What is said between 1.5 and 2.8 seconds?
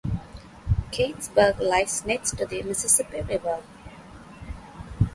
lies next to the